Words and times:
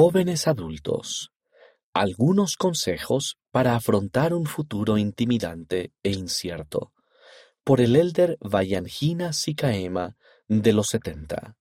Jóvenes 0.00 0.46
adultos. 0.46 1.32
Algunos 1.92 2.54
consejos 2.54 3.36
para 3.50 3.74
afrontar 3.74 4.32
un 4.32 4.46
futuro 4.46 4.96
intimidante 4.96 5.92
e 6.04 6.12
incierto. 6.12 6.92
Por 7.64 7.80
el 7.80 7.96
elder 7.96 8.38
Vayangina 8.40 9.32
Sikaema 9.32 10.16
de 10.46 10.72
los 10.72 10.90
70. 10.90 11.56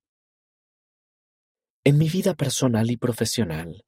En 1.84 1.97
mi 1.97 2.10
vida 2.10 2.36
personal 2.36 2.92
y 2.92 2.97
profesional 2.97 3.83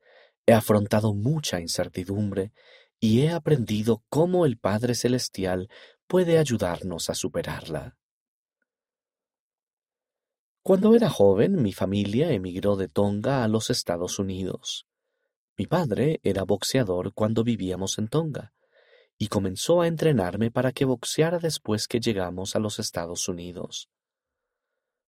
he 0.48 0.54
afrontado 0.54 1.13
mucha 1.13 1.59
incertidumbre 1.59 2.52
y 3.00 3.21
he 3.21 3.29
aprendido 3.29 4.04
cómo 4.09 4.47
el 4.47 4.57
Padre 4.57 4.95
Celestial 4.95 5.70
puede 6.07 6.39
ayudarnos 6.39 7.11
a 7.11 7.13
superarla. 7.13 7.98
Cuando 10.62 10.94
era 10.94 11.10
joven, 11.10 11.62
mi 11.62 11.71
familia 11.71 12.32
emigró 12.32 12.76
de 12.76 12.89
Tonga 12.89 13.44
a 13.44 13.48
los 13.48 13.70
Estados 13.70 14.20
Unidos. 14.20 14.86
Mi 15.58 15.66
padre 15.66 16.20
era 16.23 16.44
boxeador 16.44 17.13
cuando 17.13 17.44
vivíamos 17.44 17.98
en 17.98 18.08
Tonga 18.08 18.54
y 19.17 19.27
comenzó 19.27 19.81
a 19.81 19.88
entrenarme 19.88 20.52
para 20.52 20.72
que 20.72 20.86
boxeara 20.86 21.40
después 21.40 21.88
que 21.88 22.00
llegamos 22.00 22.55
a 22.55 22.59
los 22.59 22.80
Estados 22.80 23.27
Unidos. 23.27 23.90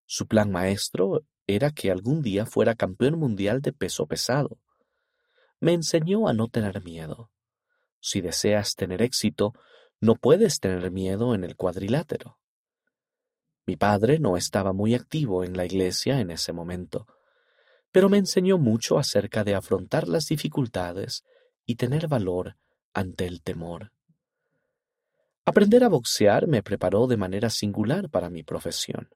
Su 0.06 0.28
plan 0.28 0.52
maestro 0.52 1.26
era 1.48 1.72
que 1.72 1.92
algún 1.92 2.22
día 2.22 2.45
fuera 2.45 2.76
campeón 2.76 3.18
mundial 3.18 3.62
de 3.62 3.72
peso 3.72 4.08
pesado. 4.08 4.59
Me 5.59 5.73
enseñó 5.73 6.28
a 6.28 6.34
no 6.34 6.50
tener 6.50 6.84
miedo. 6.84 7.31
Si 8.02 8.20
deseas 8.20 8.76
tener 8.76 9.02
éxito, 9.02 9.54
no 10.00 10.16
puedes 10.16 10.59
tener 10.59 10.92
miedo 10.92 11.36
en 11.36 11.44
el 11.44 11.56
cuadrilátero. 11.56 12.41
Mi 13.66 13.76
padre 13.76 14.20
no 14.20 14.38
estaba 14.38 14.74
muy 14.74 14.96
activo 14.96 15.44
en 15.44 15.56
la 15.56 15.66
iglesia 15.66 16.20
en 16.20 16.32
ese 16.32 16.52
momento, 16.52 17.06
pero 17.92 18.10
me 18.10 18.18
enseñó 18.18 18.58
mucho 18.58 18.98
acerca 18.98 19.44
de 19.44 19.56
afrontar 19.56 20.08
las 20.08 20.26
dificultades 20.26 21.24
y 21.66 21.76
tener 21.76 22.08
valor 22.08 22.58
ante 22.94 23.26
el 23.26 23.42
temor. 23.42 23.92
Aprender 25.45 25.84
a 25.84 25.90
boxear 25.90 26.48
me 26.48 26.64
preparó 26.64 27.08
de 27.08 27.18
manera 27.18 27.50
singular 27.50 28.09
para 28.09 28.30
mi 28.30 28.44
profesión. 28.44 29.09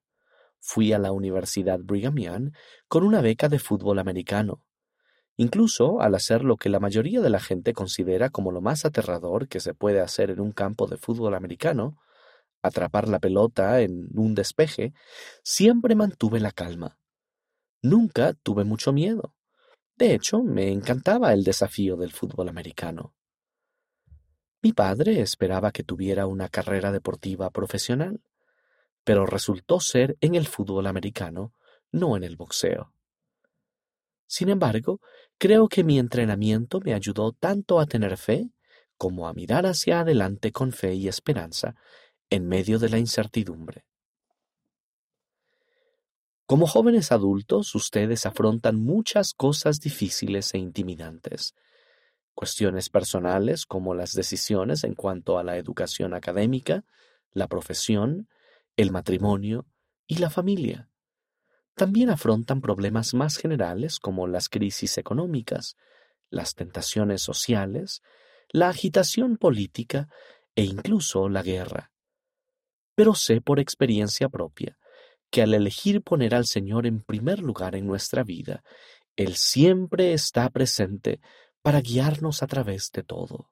Fui 0.60 0.92
a 0.94 1.00
la 1.00 1.12
Universidad 1.12 1.80
Brigham 1.80 2.16
Young 2.16 2.52
con 2.88 3.04
una 3.04 3.22
beca 3.22 3.48
de 3.48 3.60
fútbol 3.60 4.00
americano. 4.00 4.64
Incluso 5.38 6.02
al 6.02 6.16
hacer 6.16 6.44
lo 6.44 6.58
que 6.58 6.70
la 6.70 6.80
mayoría 6.80 7.22
de 7.22 7.30
la 7.30 7.40
gente 7.40 7.74
considera 7.74 8.30
como 8.30 8.52
lo 8.52 8.62
más 8.62 8.86
aterrador 8.86 9.48
que 9.48 9.60
se 9.60 9.74
puede 9.74 10.00
hacer 10.00 10.32
en 10.32 10.40
un 10.40 10.52
campo 10.52 10.88
de 10.88 10.98
fútbol 10.98 11.36
americano, 11.36 11.98
atrapar 12.66 13.08
la 13.08 13.20
pelota 13.20 13.82
en 13.82 14.08
un 14.14 14.36
despeje, 14.36 14.94
siempre 15.44 15.96
mantuve 15.96 16.40
la 16.40 16.52
calma. 16.52 16.98
Nunca 17.82 18.34
tuve 18.34 18.64
mucho 18.64 18.94
miedo. 18.94 19.34
De 19.96 20.14
hecho, 20.14 20.44
me 20.44 20.72
encantaba 20.72 21.34
el 21.34 21.44
desafío 21.44 21.96
del 21.96 22.12
fútbol 22.12 22.50
americano. 22.50 23.14
Mi 24.62 24.74
padre 24.74 25.22
esperaba 25.22 25.72
que 25.72 25.84
tuviera 25.84 26.26
una 26.26 26.50
carrera 26.50 26.92
deportiva 26.92 27.50
profesional, 27.52 28.22
pero 29.04 29.26
resultó 29.26 29.80
ser 29.80 30.18
en 30.20 30.36
el 30.36 30.48
fútbol 30.48 30.88
americano, 30.88 31.54
no 31.92 32.18
en 32.18 32.24
el 32.24 32.36
boxeo. 32.36 32.92
Sin 34.28 34.50
embargo, 34.50 35.00
creo 35.38 35.68
que 35.68 35.84
mi 35.84 36.00
entrenamiento 36.00 36.80
me 36.80 36.94
ayudó 36.94 37.32
tanto 37.32 37.80
a 37.80 37.86
tener 37.86 38.18
fe 38.18 38.50
como 38.98 39.28
a 39.28 39.34
mirar 39.34 39.66
hacia 39.66 40.00
adelante 40.00 40.52
con 40.52 40.72
fe 40.72 40.96
y 40.96 41.08
esperanza 41.08 41.76
en 42.30 42.48
medio 42.48 42.80
de 42.80 42.90
la 42.90 42.98
incertidumbre. 42.98 43.86
Como 46.48 46.68
jóvenes 46.68 47.12
adultos, 47.12 47.74
ustedes 47.74 48.26
afrontan 48.26 48.76
muchas 48.76 49.34
cosas 49.34 49.80
difíciles 49.80 50.54
e 50.54 50.60
intimidantes, 50.60 51.56
cuestiones 52.36 52.90
personales 52.90 53.66
como 53.66 53.96
las 53.96 54.12
decisiones 54.14 54.84
en 54.84 54.94
cuanto 54.94 55.40
a 55.40 55.44
la 55.44 55.58
educación 55.58 56.14
académica, 56.14 56.84
la 57.32 57.48
profesión, 57.48 58.30
el 58.78 58.92
matrimonio 58.92 59.66
y 60.06 60.18
la 60.18 60.30
familia. 60.30 60.90
También 61.74 62.12
afrontan 62.12 62.62
problemas 62.62 63.16
más 63.16 63.38
generales 63.38 64.00
como 64.00 64.28
las 64.28 64.48
crisis 64.48 65.00
económicas, 65.00 65.76
las 66.30 66.54
tentaciones 66.54 67.24
sociales, 67.24 68.04
la 68.50 68.70
agitación 68.70 69.38
política 69.38 70.10
e 70.56 70.64
incluso 70.64 71.28
la 71.28 71.42
guerra 71.42 71.92
pero 72.96 73.14
sé 73.14 73.42
por 73.42 73.60
experiencia 73.60 74.30
propia 74.30 74.78
que 75.30 75.42
al 75.42 75.54
elegir 75.54 76.02
poner 76.02 76.34
al 76.34 76.46
Señor 76.46 76.88
en 76.88 77.02
primer 77.02 77.40
lugar 77.40 77.76
en 77.76 77.86
nuestra 77.86 78.24
vida, 78.24 78.64
Él 79.16 79.36
siempre 79.36 80.14
está 80.14 80.50
presente 80.50 81.20
para 81.62 81.82
guiarnos 81.82 82.42
a 82.42 82.48
través 82.48 82.92
de 82.94 83.04
todo. 83.04 83.52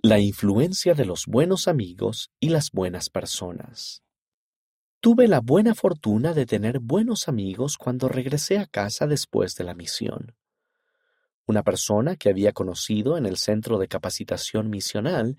La 0.00 0.18
influencia 0.18 0.94
de 0.94 1.04
los 1.04 1.26
buenos 1.26 1.68
amigos 1.68 2.30
y 2.40 2.48
las 2.48 2.70
buenas 2.72 3.10
personas. 3.10 4.02
Tuve 5.00 5.28
la 5.28 5.40
buena 5.40 5.74
fortuna 5.74 6.34
de 6.34 6.46
tener 6.46 6.80
buenos 6.80 7.28
amigos 7.28 7.76
cuando 7.76 8.08
regresé 8.08 8.58
a 8.58 8.66
casa 8.66 9.06
después 9.06 9.54
de 9.54 9.64
la 9.64 9.74
misión. 9.74 10.34
Una 11.46 11.62
persona 11.62 12.16
que 12.16 12.30
había 12.30 12.52
conocido 12.52 13.16
en 13.16 13.26
el 13.26 13.36
centro 13.36 13.78
de 13.78 13.86
capacitación 13.86 14.70
misional 14.70 15.36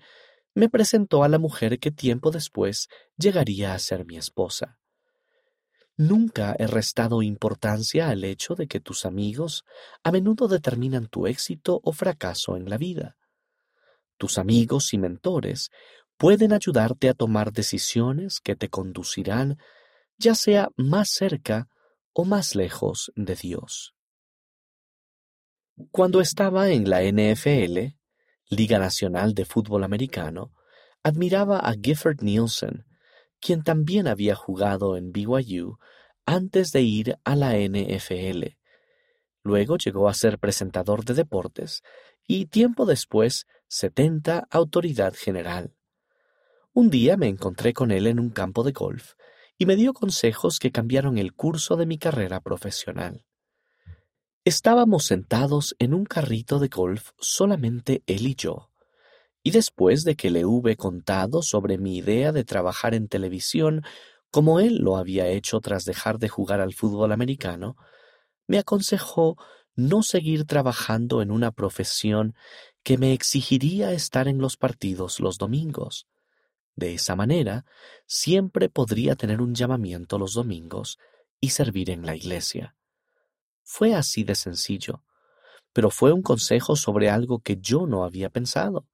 me 0.54 0.68
presentó 0.68 1.24
a 1.24 1.28
la 1.28 1.38
mujer 1.38 1.78
que 1.78 1.90
tiempo 1.90 2.30
después 2.30 2.88
llegaría 3.16 3.74
a 3.74 3.78
ser 3.78 4.04
mi 4.04 4.16
esposa. 4.16 4.78
Nunca 5.96 6.56
he 6.58 6.66
restado 6.66 7.22
importancia 7.22 8.08
al 8.08 8.24
hecho 8.24 8.54
de 8.54 8.66
que 8.66 8.80
tus 8.80 9.04
amigos 9.04 9.64
a 10.02 10.10
menudo 10.10 10.48
determinan 10.48 11.08
tu 11.08 11.26
éxito 11.26 11.80
o 11.84 11.92
fracaso 11.92 12.56
en 12.56 12.70
la 12.70 12.78
vida. 12.78 13.16
Tus 14.16 14.38
amigos 14.38 14.94
y 14.94 14.98
mentores 14.98 15.70
pueden 16.16 16.52
ayudarte 16.52 17.08
a 17.08 17.14
tomar 17.14 17.52
decisiones 17.52 18.40
que 18.40 18.56
te 18.56 18.68
conducirán 18.68 19.58
ya 20.16 20.34
sea 20.34 20.68
más 20.76 21.10
cerca 21.10 21.68
o 22.12 22.24
más 22.24 22.54
lejos 22.54 23.10
de 23.16 23.34
Dios. 23.34 23.94
Cuando 25.90 26.20
estaba 26.20 26.68
en 26.70 26.88
la 26.90 27.02
NFL, 27.02 27.96
Liga 28.50 28.80
Nacional 28.80 29.32
de 29.34 29.44
Fútbol 29.44 29.84
Americano, 29.84 30.52
admiraba 31.04 31.60
a 31.60 31.72
Gifford 31.80 32.20
Nielsen, 32.20 32.84
quien 33.40 33.62
también 33.62 34.08
había 34.08 34.34
jugado 34.34 34.96
en 34.96 35.12
BYU 35.12 35.78
antes 36.26 36.72
de 36.72 36.82
ir 36.82 37.16
a 37.24 37.36
la 37.36 37.56
NFL. 37.56 38.56
Luego 39.44 39.78
llegó 39.78 40.08
a 40.08 40.14
ser 40.14 40.40
presentador 40.40 41.04
de 41.04 41.14
deportes 41.14 41.82
y 42.26 42.46
tiempo 42.46 42.86
después 42.86 43.46
70 43.68 44.48
autoridad 44.50 45.14
general. 45.14 45.76
Un 46.72 46.90
día 46.90 47.16
me 47.16 47.28
encontré 47.28 47.72
con 47.72 47.92
él 47.92 48.08
en 48.08 48.18
un 48.18 48.30
campo 48.30 48.64
de 48.64 48.72
golf 48.72 49.14
y 49.58 49.66
me 49.66 49.76
dio 49.76 49.92
consejos 49.92 50.58
que 50.58 50.72
cambiaron 50.72 51.18
el 51.18 51.34
curso 51.34 51.76
de 51.76 51.86
mi 51.86 51.98
carrera 51.98 52.40
profesional. 52.40 53.24
Estábamos 54.46 55.04
sentados 55.04 55.76
en 55.78 55.92
un 55.92 56.06
carrito 56.06 56.58
de 56.60 56.68
golf 56.68 57.10
solamente 57.18 58.02
él 58.06 58.26
y 58.26 58.34
yo, 58.34 58.70
y 59.42 59.50
después 59.50 60.02
de 60.02 60.16
que 60.16 60.30
le 60.30 60.46
hube 60.46 60.76
contado 60.76 61.42
sobre 61.42 61.76
mi 61.76 61.98
idea 61.98 62.32
de 62.32 62.42
trabajar 62.44 62.94
en 62.94 63.06
televisión, 63.06 63.82
como 64.30 64.58
él 64.58 64.76
lo 64.76 64.96
había 64.96 65.28
hecho 65.28 65.60
tras 65.60 65.84
dejar 65.84 66.18
de 66.18 66.30
jugar 66.30 66.62
al 66.62 66.72
fútbol 66.72 67.12
americano, 67.12 67.76
me 68.46 68.58
aconsejó 68.58 69.36
no 69.76 70.02
seguir 70.02 70.46
trabajando 70.46 71.20
en 71.20 71.32
una 71.32 71.50
profesión 71.50 72.34
que 72.82 72.96
me 72.96 73.12
exigiría 73.12 73.92
estar 73.92 74.26
en 74.26 74.38
los 74.38 74.56
partidos 74.56 75.20
los 75.20 75.36
domingos. 75.36 76.06
De 76.76 76.94
esa 76.94 77.14
manera, 77.14 77.66
siempre 78.06 78.70
podría 78.70 79.16
tener 79.16 79.42
un 79.42 79.54
llamamiento 79.54 80.18
los 80.18 80.32
domingos 80.32 80.98
y 81.40 81.50
servir 81.50 81.90
en 81.90 82.06
la 82.06 82.16
iglesia. 82.16 82.74
Fue 83.72 83.94
así 83.94 84.24
de 84.24 84.34
sencillo, 84.34 85.04
pero 85.72 85.90
fue 85.90 86.12
un 86.12 86.22
consejo 86.22 86.74
sobre 86.74 87.08
algo 87.08 87.38
que 87.38 87.56
yo 87.60 87.86
no 87.86 88.02
había 88.02 88.28
pensado, 88.28 88.88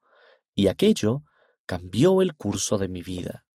y 0.54 0.66
aquello 0.66 1.22
cambió 1.64 2.20
el 2.20 2.34
curso 2.34 2.76
de 2.76 2.86
mi 2.86 3.00
vida. 3.00 3.46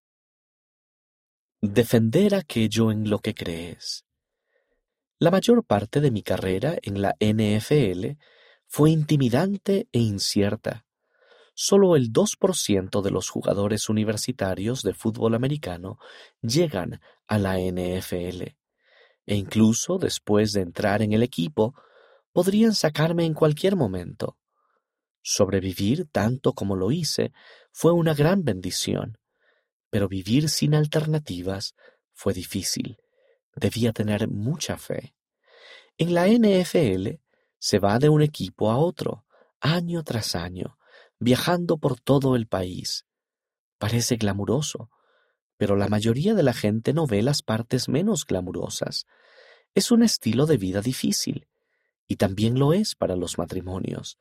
Defender 1.62 2.34
aquello 2.34 2.92
en 2.92 3.08
lo 3.08 3.20
que 3.20 3.36
crees. 3.36 4.04
La 5.20 5.30
mayor 5.30 5.64
parte 5.64 6.02
de 6.02 6.10
mi 6.10 6.24
carrera 6.24 6.76
en 6.82 7.04
la 7.04 7.16
NFL 7.20 8.18
fue 8.66 8.90
intimidante 8.90 9.88
e 9.92 10.00
incierta. 10.00 10.88
Solo 11.54 11.96
el 11.96 12.12
2% 12.12 13.04
de 13.04 13.12
los 13.12 13.30
jugadores 13.30 13.90
universitarios 13.90 14.82
de 14.82 14.96
fútbol 14.96 15.36
americano 15.36 16.00
llegan 16.42 17.00
a 17.28 17.38
la 17.38 17.60
NFL 17.60 18.60
e 19.32 19.36
incluso 19.36 19.98
después 19.98 20.52
de 20.52 20.60
entrar 20.60 21.02
en 21.02 21.14
el 21.14 21.24
equipo, 21.24 21.74
podrían 22.34 22.76
sacarme 22.76 23.24
en 23.24 23.34
cualquier 23.34 23.78
momento. 23.78 24.38
Sobrevivir 25.22 26.06
tanto 26.12 26.52
como 26.52 26.76
lo 26.76 26.92
hice 26.92 27.32
fue 27.72 27.94
una 27.94 28.14
gran 28.14 28.44
bendición, 28.44 29.18
pero 29.90 30.10
vivir 30.10 30.50
sin 30.50 30.76
alternativas 30.76 31.76
fue 32.12 32.34
difícil. 32.34 32.98
Debía 33.56 33.94
tener 33.94 34.28
mucha 34.28 34.76
fe. 34.78 35.16
En 35.98 36.14
la 36.14 36.28
NFL 36.28 37.22
se 37.58 37.80
va 37.80 38.00
de 38.00 38.10
un 38.10 38.22
equipo 38.22 38.70
a 38.70 38.80
otro, 38.80 39.24
año 39.62 40.04
tras 40.04 40.36
año, 40.36 40.78
viajando 41.20 41.78
por 41.78 42.02
todo 42.02 42.36
el 42.36 42.48
país. 42.48 43.06
Parece 43.78 44.18
glamuroso, 44.18 44.90
pero 45.56 45.78
la 45.78 45.88
mayoría 45.88 46.34
de 46.34 46.44
la 46.44 46.54
gente 46.54 46.92
no 46.92 47.08
ve 47.08 47.22
las 47.22 47.42
partes 47.42 47.88
menos 47.88 48.26
glamurosas. 48.26 49.06
Es 49.74 49.92
un 49.92 50.04
estilo 50.04 50.46
de 50.46 50.58
vida 50.58 50.82
difícil, 50.82 51.48
y 52.08 52.18
también 52.18 52.60
lo 52.60 52.74
es 52.74 52.94
para 52.96 53.16
los 53.16 53.38
matrimonios. 53.38 54.18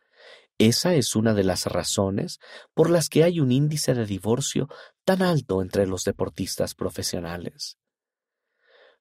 Esa 0.59 0.95
es 0.95 1.17
una 1.17 1.35
de 1.35 1.43
las 1.43 1.67
razones 1.67 2.39
por 2.73 2.89
las 2.89 3.09
que 3.09 3.25
hay 3.25 3.41
un 3.41 3.51
índice 3.51 3.95
de 3.95 4.07
divorcio 4.07 4.69
tan 5.05 5.23
alto 5.23 5.61
entre 5.61 5.89
los 5.89 6.05
deportistas 6.05 6.75
profesionales. 6.75 7.79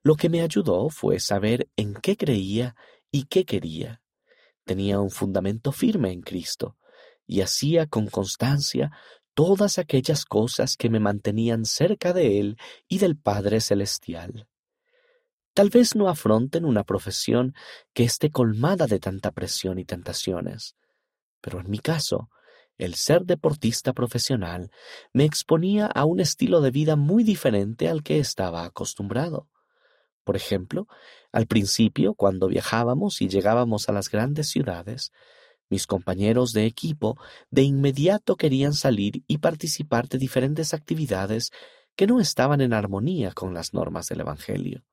Lo 0.02 0.16
que 0.16 0.30
me 0.30 0.42
ayudó 0.42 0.90
fue 0.90 1.20
saber 1.20 1.70
en 1.76 1.94
qué 1.94 2.18
creía 2.18 2.76
y 3.12 3.26
qué 3.26 3.46
quería. 3.46 4.02
Tenía 4.66 5.00
un 5.00 5.12
fundamento 5.12 5.72
firme 5.72 6.12
en 6.12 6.22
Cristo 6.22 6.78
y 7.28 7.42
hacía 7.42 7.86
con 7.86 8.08
constancia 8.08 8.92
todas 9.36 9.78
aquellas 9.78 10.26
cosas 10.26 10.76
que 10.78 10.90
me 10.90 11.00
mantenían 11.00 11.66
cerca 11.66 12.12
de 12.12 12.40
Él 12.40 12.58
y 12.88 12.98
del 12.98 13.18
Padre 13.18 13.62
Celestial. 13.62 14.49
Tal 15.54 15.70
vez 15.70 15.96
no 15.96 16.10
afronten 16.10 16.66
una 16.66 16.84
profesión 16.84 17.54
que 17.94 18.04
esté 18.04 18.30
colmada 18.32 18.88
de 18.88 19.00
tanta 19.00 19.32
presión 19.32 19.80
y 19.80 19.86
tentaciones, 19.86 20.76
pero 21.42 21.60
en 21.60 21.70
mi 21.70 21.80
caso, 21.80 22.30
el 22.78 22.96
ser 22.96 23.26
deportista 23.26 23.94
profesional 23.94 24.72
me 25.12 25.26
exponía 25.26 25.86
a 25.88 26.06
un 26.06 26.22
estilo 26.22 26.62
de 26.62 26.72
vida 26.72 26.96
muy 26.96 27.24
diferente 27.24 27.90
al 27.90 28.04
que 28.04 28.20
estaba 28.20 28.64
acostumbrado. 28.64 29.50
Por 30.24 30.38
ejemplo, 30.38 30.88
al 31.32 31.46
principio, 31.46 32.14
cuando 32.14 32.48
viajábamos 32.48 33.22
y 33.22 33.28
llegábamos 33.28 33.90
a 33.90 33.92
las 33.92 34.10
grandes 34.10 34.48
ciudades, 34.50 35.12
mis 35.70 35.88
compañeros 35.88 36.54
de 36.54 36.66
equipo 36.66 37.18
de 37.52 37.64
inmediato 37.64 38.38
querían 38.38 38.74
salir 38.74 39.24
y 39.28 39.40
participar 39.40 40.08
de 40.08 40.18
diferentes 40.18 40.74
actividades 40.74 41.52
que 41.96 42.08
no 42.08 42.20
estaban 42.20 42.62
en 42.62 42.74
armonía 42.74 43.34
con 43.34 43.54
las 43.54 43.74
normas 43.74 44.08
del 44.08 44.22
Evangelio. 44.22 44.84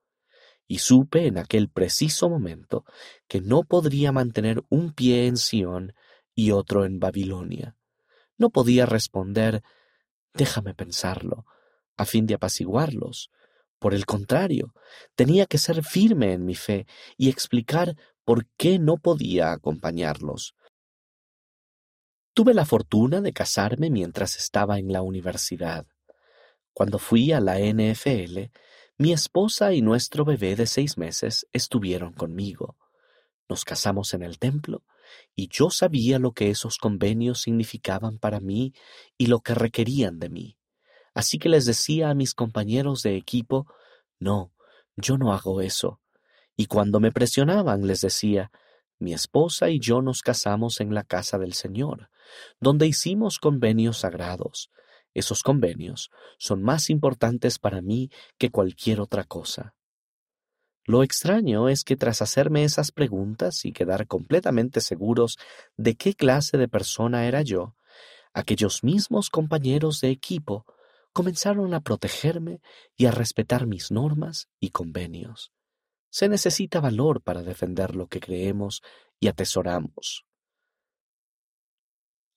Y 0.67 0.79
supe 0.79 1.27
en 1.27 1.39
aquel 1.39 1.69
preciso 1.69 2.29
momento 2.29 2.85
que 3.29 3.41
no 3.41 3.63
podría 3.63 4.13
mantener 4.13 4.65
un 4.69 4.93
pie 4.93 5.27
en 5.27 5.37
Sión 5.37 5.95
y 6.35 6.51
otro 6.51 6.85
en 6.85 6.99
Babilonia. 6.99 7.77
No 8.37 8.51
podía 8.51 8.85
responder 8.87 9.63
déjame 10.37 10.75
pensarlo, 10.75 11.47
a 11.97 12.05
fin 12.05 12.27
de 12.27 12.35
apaciguarlos. 12.35 13.31
Por 13.79 13.95
el 13.95 14.07
contrario, 14.07 14.75
tenía 15.15 15.47
que 15.47 15.59
ser 15.59 15.83
firme 15.83 16.33
en 16.33 16.45
mi 16.45 16.55
fe 16.55 16.87
y 17.17 17.29
explicar 17.29 17.97
por 18.25 18.47
qué 18.57 18.79
no 18.79 18.97
podía 18.99 19.53
acompañarlos. 19.53 20.55
Tuve 22.33 22.55
la 22.55 22.67
fortuna 22.67 23.21
de 23.21 23.33
casarme 23.33 23.91
mientras 23.91 24.37
estaba 24.37 24.79
en 24.79 24.93
la 24.93 25.03
universidad. 25.03 25.87
Cuando 26.73 26.99
fui 26.99 27.33
a 27.33 27.41
la 27.41 27.59
NFL, 27.59 28.51
mi 28.99 29.13
esposa 29.13 29.75
y 29.75 29.83
nuestro 29.83 30.25
bebé 30.25 30.57
de 30.57 30.67
seis 30.67 30.97
meses 30.97 31.47
estuvieron 31.53 32.15
conmigo. 32.15 32.77
Nos 33.47 33.65
casamos 33.65 34.15
en 34.15 34.23
el 34.23 34.39
templo 34.39 34.85
y 35.35 35.49
yo 35.49 35.71
sabía 35.71 36.19
lo 36.19 36.33
que 36.33 36.49
esos 36.49 36.79
convenios 36.79 37.43
significaban 37.43 38.19
para 38.19 38.41
mí 38.41 38.73
y 39.19 39.27
lo 39.27 39.41
que 39.41 39.55
requerían 39.55 40.19
de 40.19 40.31
mí. 40.31 40.59
Así 41.13 41.39
que 41.39 41.51
les 41.51 41.67
decía 41.67 42.09
a 42.09 42.15
mis 42.15 42.33
compañeros 42.35 43.03
de 43.03 43.17
equipo, 43.17 43.67
no, 44.19 44.53
yo 44.97 45.19
no 45.19 45.35
hago 45.35 45.61
eso. 45.61 46.01
Y 46.57 46.67
cuando 46.67 46.99
me 46.99 47.13
presionaban 47.13 47.87
les 47.87 48.01
decía, 48.01 48.51
mi 48.99 49.13
esposa 49.13 49.69
y 49.69 49.79
yo 49.79 50.01
nos 50.01 50.23
casamos 50.23 50.81
en 50.81 50.95
la 50.95 51.05
casa 51.05 51.39
del 51.39 51.53
Señor, 51.53 52.09
donde 52.61 52.87
hicimos 52.87 53.39
convenios 53.39 53.99
sagrados. 53.99 54.71
Esos 55.17 55.43
convenios 55.43 56.11
son 56.37 56.63
más 56.63 56.91
importantes 56.91 57.59
para 57.59 57.81
mí 57.81 58.11
que 58.37 58.51
cualquier 58.51 59.01
otra 59.01 59.25
cosa. 59.25 59.75
Lo 60.85 61.03
extraño 61.03 61.71
es 61.71 61.85
que 61.85 61.97
tras 61.97 62.21
hacerme 62.21 62.65
esas 62.65 62.93
preguntas 62.93 63.65
y 63.65 63.73
quedar 63.73 64.07
completamente 64.07 64.83
seguros 64.83 65.39
de 65.79 65.95
qué 65.95 66.13
clase 66.13 66.59
de 66.59 66.69
persona 66.69 67.27
era 67.27 67.41
yo, 67.41 67.77
aquellos 68.35 68.85
mismos 68.85 69.31
compañeros 69.31 70.03
de 70.03 70.11
equipo 70.11 70.67
comenzaron 71.15 71.73
a 71.73 71.81
protegerme 71.81 72.61
y 72.95 73.07
a 73.07 73.11
respetar 73.11 73.67
mis 73.67 73.91
normas 73.91 74.51
y 74.61 74.69
convenios. 74.69 75.51
Se 76.11 76.29
necesita 76.29 76.79
valor 76.79 77.23
para 77.23 77.43
defender 77.43 77.97
lo 77.97 78.07
que 78.07 78.21
creemos 78.21 78.83
y 79.19 79.29
atesoramos. 79.29 80.26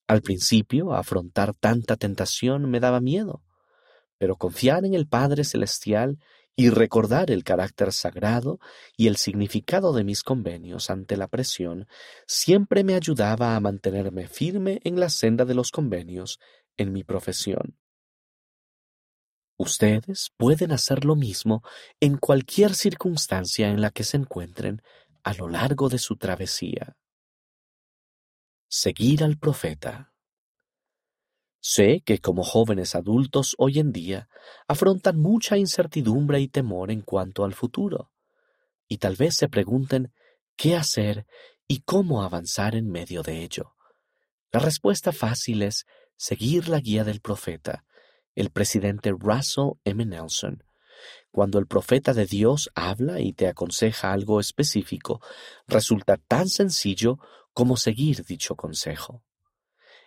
Al 0.09 0.23
principio, 0.23 0.95
afrontar 0.95 1.53
tanta 1.53 1.95
tentación 1.95 2.67
me 2.67 2.79
daba 2.79 2.99
miedo, 2.99 3.43
pero 4.17 4.37
confiar 4.37 4.83
en 4.83 4.95
el 4.95 5.07
Padre 5.07 5.43
Celestial 5.43 6.17
y 6.55 6.71
recordar 6.71 7.29
el 7.29 7.43
carácter 7.43 7.93
sagrado 7.93 8.59
y 8.97 9.05
el 9.05 9.17
significado 9.17 9.93
de 9.93 10.03
mis 10.03 10.23
convenios 10.23 10.89
ante 10.89 11.15
la 11.15 11.27
presión 11.27 11.87
siempre 12.25 12.83
me 12.83 12.95
ayudaba 12.95 13.55
a 13.55 13.59
mantenerme 13.59 14.27
firme 14.27 14.79
en 14.83 14.99
la 14.99 15.09
senda 15.09 15.45
de 15.45 15.53
los 15.53 15.69
convenios 15.69 16.39
en 16.75 16.91
mi 16.91 17.03
profesión. 17.03 17.77
Ustedes 19.57 20.31
pueden 20.37 20.71
hacer 20.71 21.05
lo 21.05 21.15
mismo 21.15 21.61
en 21.99 22.17
cualquier 22.17 22.73
circunstancia 22.73 23.69
en 23.69 23.79
la 23.79 23.91
que 23.91 24.03
se 24.03 24.17
encuentren 24.17 24.81
a 25.23 25.35
lo 25.35 25.49
largo 25.49 25.87
de 25.87 25.99
su 25.99 26.17
travesía. 26.17 26.97
Seguir 28.71 29.23
al 29.23 29.39
profeta. 29.39 30.13
Sé 31.59 32.03
que 32.05 32.19
como 32.19 32.43
jóvenes 32.43 32.93
adultos 32.93 33.55
hoy 33.57 33.79
en 33.79 33.91
día 33.91 34.29
afrontan 34.67 35.19
mucha 35.19 35.57
incertidumbre 35.57 36.39
y 36.39 36.49
temor 36.49 36.91
en 36.91 37.01
cuanto 37.01 37.45
al 37.45 37.55
futuro, 37.55 38.11
y 38.87 38.99
tal 38.99 39.15
vez 39.15 39.35
se 39.37 39.49
pregunten 39.49 40.13
qué 40.55 40.75
hacer 40.75 41.25
y 41.67 41.79
cómo 41.79 42.21
avanzar 42.21 42.75
en 42.75 42.91
medio 42.91 43.23
de 43.23 43.41
ello. 43.41 43.73
La 44.51 44.59
respuesta 44.59 45.11
fácil 45.11 45.63
es 45.63 45.87
seguir 46.15 46.69
la 46.69 46.79
guía 46.79 47.03
del 47.03 47.21
profeta, 47.21 47.85
el 48.35 48.51
presidente 48.51 49.09
Russell 49.09 49.79
M. 49.83 50.05
Nelson. 50.05 50.63
Cuando 51.31 51.57
el 51.57 51.65
profeta 51.65 52.13
de 52.13 52.27
Dios 52.27 52.69
habla 52.75 53.19
y 53.19 53.33
te 53.33 53.47
aconseja 53.47 54.13
algo 54.13 54.39
específico, 54.39 55.21
resulta 55.67 56.17
tan 56.17 56.49
sencillo 56.49 57.17
como 57.59 57.75
seguir 57.75 58.23
dicho 58.23 58.55
consejo. 58.55 59.21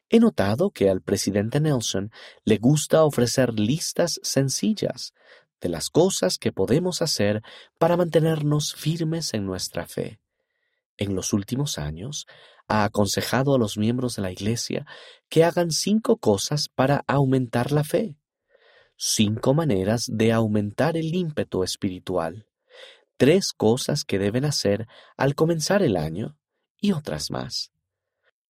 He 0.09 0.21
notado 0.21 0.71
que 0.71 0.89
al 0.89 1.03
presidente 1.03 1.61
Nelson 1.61 2.11
le 2.47 2.57
gusta 2.57 3.05
ofrecer 3.05 3.61
listas 3.61 4.19
sencillas 4.23 5.13
de 5.61 5.69
las 5.69 5.91
cosas 5.91 6.39
que 6.39 6.51
podemos 6.51 7.03
hacer 7.03 7.43
para 7.77 7.99
mantenernos 7.99 8.75
firmes 8.75 9.35
en 9.35 9.45
nuestra 9.45 9.87
fe. 9.87 10.19
En 10.97 11.15
los 11.15 11.35
últimos 11.35 11.77
años, 11.77 12.27
ha 12.69 12.85
aconsejado 12.85 13.55
a 13.55 13.59
los 13.59 13.77
miembros 13.77 14.17
de 14.17 14.23
la 14.23 14.33
Iglesia 14.33 14.87
que 15.29 15.45
hagan 15.45 15.73
cinco 15.73 16.17
cosas 16.17 16.71
para 16.71 17.05
aumentar 17.07 17.71
la 17.71 17.85
fe. 17.85 18.17
Cinco 18.97 19.53
maneras 19.53 20.07
de 20.11 20.33
aumentar 20.33 20.97
el 20.97 21.15
ímpetu 21.15 21.65
espiritual. 21.65 22.47
Tres 23.19 23.53
cosas 23.53 24.05
que 24.05 24.19
deben 24.19 24.47
hacer 24.47 24.87
al 25.19 25.35
comenzar 25.35 25.83
el 25.83 25.99
año 25.99 26.39
y 26.83 26.93
otras 26.93 27.31
más 27.31 27.73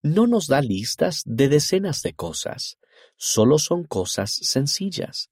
no 0.03 0.27
nos 0.27 0.47
da 0.47 0.61
listas 0.61 1.23
de 1.25 1.47
decenas 1.47 2.01
de 2.01 2.13
cosas, 2.13 2.77
solo 3.15 3.57
son 3.57 3.85
cosas 3.85 4.37
sencillas, 4.41 5.31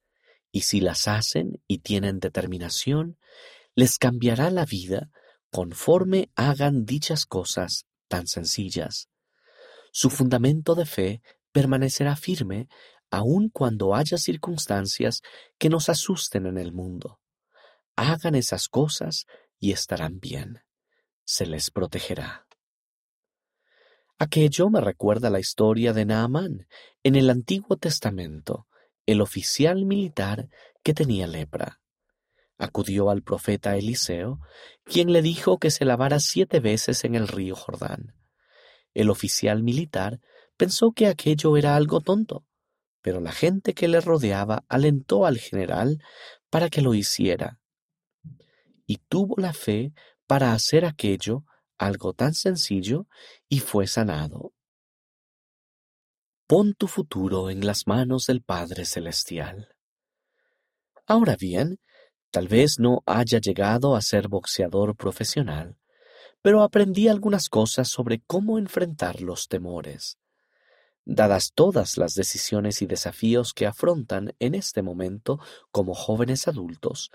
y 0.51 0.61
si 0.61 0.79
las 0.79 1.09
hacen 1.09 1.61
y 1.67 1.79
tienen 1.79 2.19
determinación, 2.19 3.17
les 3.75 3.97
cambiará 3.97 4.49
la 4.49 4.65
vida 4.65 5.11
conforme 5.49 6.31
hagan 6.35 6.85
dichas 6.85 7.25
cosas 7.25 7.85
tan 8.07 8.27
sencillas. 8.27 9.09
Su 9.91 10.09
fundamento 10.09 10.73
de 10.73 10.85
fe 10.85 11.21
permanecerá 11.51 12.15
firme 12.15 12.69
aun 13.09 13.49
cuando 13.49 13.93
haya 13.93 14.17
circunstancias 14.17 15.21
que 15.57 15.67
nos 15.67 15.89
asusten 15.89 16.45
en 16.45 16.57
el 16.57 16.71
mundo. 16.71 17.19
Hagan 17.97 18.35
esas 18.35 18.69
cosas 18.69 19.25
y 19.59 19.73
estarán 19.73 20.21
bien. 20.21 20.61
Se 21.25 21.45
les 21.45 21.71
protegerá. 21.71 22.47
Aquello 24.23 24.69
me 24.69 24.81
recuerda 24.81 25.31
la 25.31 25.39
historia 25.39 25.93
de 25.93 26.05
Naamán 26.05 26.67
en 27.01 27.15
el 27.15 27.27
Antiguo 27.31 27.77
Testamento, 27.77 28.67
el 29.07 29.19
oficial 29.19 29.83
militar 29.83 30.47
que 30.83 30.93
tenía 30.93 31.25
lepra. 31.25 31.81
Acudió 32.59 33.09
al 33.09 33.23
profeta 33.23 33.75
Eliseo, 33.75 34.37
quien 34.83 35.11
le 35.11 35.23
dijo 35.23 35.57
que 35.57 35.71
se 35.71 35.85
lavara 35.85 36.19
siete 36.19 36.59
veces 36.59 37.03
en 37.03 37.15
el 37.15 37.27
río 37.27 37.55
Jordán. 37.55 38.13
El 38.93 39.09
oficial 39.09 39.63
militar 39.63 40.19
pensó 40.55 40.91
que 40.91 41.07
aquello 41.07 41.57
era 41.57 41.75
algo 41.75 41.99
tonto, 41.99 42.45
pero 43.01 43.21
la 43.21 43.31
gente 43.31 43.73
que 43.73 43.87
le 43.87 44.01
rodeaba 44.01 44.65
alentó 44.69 45.25
al 45.25 45.39
general 45.39 45.97
para 46.51 46.69
que 46.69 46.83
lo 46.83 46.93
hiciera. 46.93 47.59
Y 48.85 48.97
tuvo 48.97 49.33
la 49.39 49.53
fe 49.53 49.93
para 50.27 50.53
hacer 50.53 50.85
aquello 50.85 51.43
algo 51.81 52.13
tan 52.13 52.33
sencillo 52.33 53.07
y 53.49 53.59
fue 53.59 53.87
sanado. 53.87 54.53
Pon 56.47 56.73
tu 56.75 56.87
futuro 56.87 57.49
en 57.49 57.65
las 57.65 57.87
manos 57.87 58.27
del 58.27 58.43
Padre 58.43 58.85
Celestial. 58.85 59.75
Ahora 61.07 61.35
bien, 61.35 61.79
tal 62.29 62.47
vez 62.47 62.77
no 62.77 63.01
haya 63.05 63.39
llegado 63.39 63.95
a 63.95 64.01
ser 64.01 64.27
boxeador 64.27 64.95
profesional, 64.95 65.77
pero 66.41 66.61
aprendí 66.61 67.07
algunas 67.07 67.49
cosas 67.49 67.87
sobre 67.87 68.21
cómo 68.27 68.59
enfrentar 68.59 69.21
los 69.21 69.47
temores. 69.47 70.17
Dadas 71.03 71.51
todas 71.55 71.97
las 71.97 72.13
decisiones 72.13 72.83
y 72.83 72.85
desafíos 72.85 73.53
que 73.53 73.65
afrontan 73.65 74.35
en 74.37 74.53
este 74.53 74.83
momento 74.83 75.39
como 75.71 75.95
jóvenes 75.95 76.47
adultos, 76.47 77.09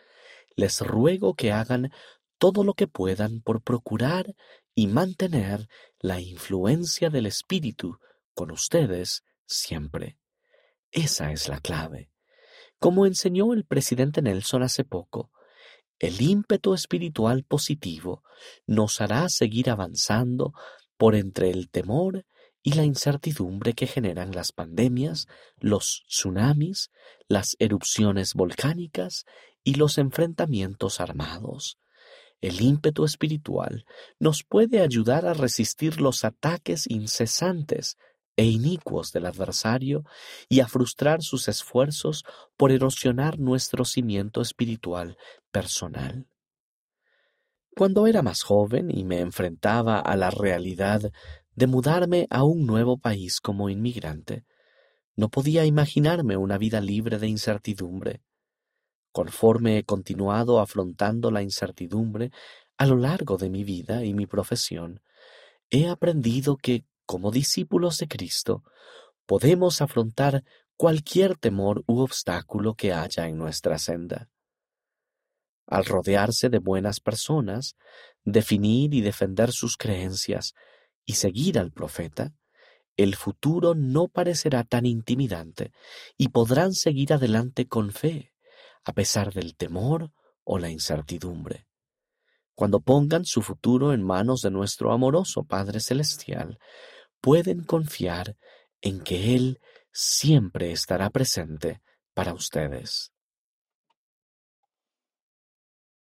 les 0.57 0.81
ruego 0.81 1.35
que 1.35 1.53
hagan 1.53 1.93
todo 2.39 2.65
lo 2.65 2.75
que 2.75 2.87
puedan 2.87 3.41
por 3.41 3.63
procurar 3.63 4.35
y 4.75 4.87
mantener 4.87 5.69
la 5.99 6.21
influencia 6.21 7.11
del 7.11 7.27
Espíritu 7.27 7.99
con 8.35 8.51
ustedes 8.51 9.25
siempre. 9.47 10.19
Esa 10.91 11.33
es 11.33 11.49
la 11.49 11.61
clave. 11.61 12.11
Como 12.79 13.07
enseñó 13.07 13.53
el 13.55 13.65
presidente 13.65 14.21
Nelson 14.21 14.63
hace 14.63 14.85
poco, 14.85 15.31
el 15.99 16.21
ímpetu 16.21 16.75
espiritual 16.75 17.45
positivo 17.45 18.23
nos 18.67 19.01
hará 19.01 19.29
seguir 19.31 19.71
avanzando 19.71 20.53
por 20.99 21.15
entre 21.15 21.51
el 21.51 21.71
temor 21.71 22.27
y 22.63 22.73
la 22.73 22.85
incertidumbre 22.85 23.73
que 23.73 23.87
generan 23.87 24.33
las 24.33 24.53
pandemias, 24.53 25.27
los 25.59 26.05
tsunamis, 26.09 26.91
las 27.29 27.57
erupciones 27.61 28.35
volcánicas 28.35 29.25
y 29.65 29.75
los 29.75 29.99
enfrentamientos 29.99 31.01
armados. 31.01 31.79
El 32.41 32.61
ímpetu 32.61 33.05
espiritual 33.05 33.85
nos 34.19 34.45
puede 34.45 34.81
ayudar 34.81 35.27
a 35.27 35.35
resistir 35.35 36.01
los 36.01 36.25
ataques 36.25 36.87
incesantes 36.89 37.97
e 38.37 38.45
inicuos 38.45 39.13
del 39.13 39.27
adversario 39.27 40.05
y 40.49 40.61
a 40.61 40.69
frustrar 40.69 41.23
sus 41.23 41.49
esfuerzos 41.49 42.25
por 42.57 42.71
erosionar 42.71 43.39
nuestro 43.39 43.85
cimiento 43.85 44.43
espiritual 44.43 45.17
personal. 45.51 46.29
Cuando 47.75 48.07
era 48.07 48.23
más 48.23 48.43
joven 48.43 48.91
y 48.91 49.05
me 49.05 49.21
enfrentaba 49.21 49.99
a 49.99 50.17
la 50.17 50.31
realidad 50.31 51.13
de 51.55 51.67
mudarme 51.67 52.27
a 52.31 52.45
un 52.45 52.67
nuevo 52.67 52.99
país 52.99 53.41
como 53.41 53.71
inmigrante, 53.71 54.45
no 55.15 55.31
podía 55.31 55.65
imaginarme 55.65 56.37
una 56.37 56.59
vida 56.59 56.81
libre 56.81 57.19
de 57.19 57.29
incertidumbre. 57.29 58.21
Conforme 59.17 59.79
he 59.79 59.85
continuado 59.85 60.61
afrontando 60.61 61.31
la 61.31 61.41
incertidumbre 61.41 62.33
a 62.77 62.85
lo 62.85 62.97
largo 62.97 63.39
de 63.39 63.49
mi 63.49 63.65
vida 63.65 64.05
y 64.05 64.13
mi 64.13 64.27
profesión, 64.27 65.01
he 65.71 65.89
aprendido 65.89 66.59
que 66.59 66.85
como 67.07 67.31
discípulos 67.31 67.97
de 67.97 68.09
Cristo, 68.09 68.63
podemos 69.25 69.81
afrontar 69.81 70.45
cualquier 70.77 71.35
temor 71.39 71.83
u 71.87 72.01
obstáculo 72.01 72.75
que 72.75 72.93
haya 72.93 73.27
en 73.27 73.39
nuestra 73.39 73.79
senda. 73.79 74.29
Al 75.67 75.87
rodearse 75.87 76.51
de 76.51 76.59
buenas 76.59 77.01
personas, 77.01 77.75
definir 78.23 78.93
y 78.93 79.01
defender 79.01 79.51
sus 79.53 79.79
creencias 79.79 80.53
y 81.07 81.15
seguir 81.15 81.59
al 81.59 81.73
profeta, 81.73 82.35
el 82.99 83.17
futuro 83.17 83.75
no 83.75 84.09
parecerá 84.09 84.63
tan 84.65 84.85
intimidante 84.85 85.73
y 86.19 86.29
podrán 86.29 86.75
seguir 86.75 87.15
adelante 87.15 87.67
con 87.67 87.93
fe, 87.93 88.36
a 88.87 88.93
pesar 88.93 89.35
del 89.35 89.57
temor 89.57 90.13
o 90.45 90.59
la 90.59 90.71
incertidumbre. 90.71 91.67
Cuando 92.55 92.81
pongan 92.81 93.25
su 93.25 93.43
futuro 93.43 93.93
en 93.93 94.03
manos 94.03 94.41
de 94.43 94.51
nuestro 94.51 94.93
amoroso 94.93 95.43
Padre 95.43 95.81
Celestial, 95.81 96.59
pueden 97.21 97.65
confiar 97.65 98.37
en 98.81 99.01
que 99.01 99.35
Él 99.35 99.61
siempre 99.93 100.71
estará 100.71 101.11
presente 101.11 101.83
para 102.15 102.33
ustedes. 102.33 103.13